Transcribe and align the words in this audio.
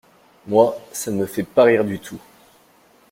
Moi, 0.47 0.75
ça 0.91 1.11
ne 1.11 1.17
me 1.17 1.25
fait 1.27 1.43
pas 1.43 1.61
rire 1.65 1.85
du 1.85 1.99
tout. 1.99 2.17